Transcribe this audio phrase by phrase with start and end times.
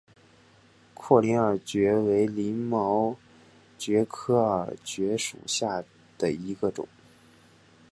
[0.95, 3.15] 阔鳞耳蕨为鳞毛
[3.77, 5.83] 蕨科耳蕨属下
[6.17, 6.87] 的一个种。